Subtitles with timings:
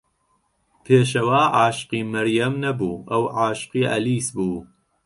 [0.85, 4.59] پێشەوا عاشقی مەریەم نەبوو، ئەو عاشقی ئەلیس بوو.